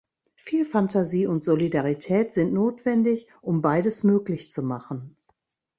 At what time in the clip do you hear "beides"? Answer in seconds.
3.61-4.03